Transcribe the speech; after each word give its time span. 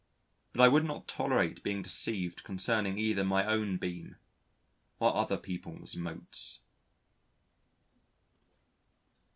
But 0.51 0.61
I 0.61 0.67
would 0.67 0.83
not 0.83 1.07
tolerate 1.07 1.61
being 1.61 1.83
deceived 1.83 2.43
concerning 2.43 2.97
either 2.97 3.23
my 3.23 3.45
own 3.45 3.77
beam 3.77 4.15
or 4.99 5.15
other 5.15 5.37
people's 5.37 5.95
motes. 5.95 6.61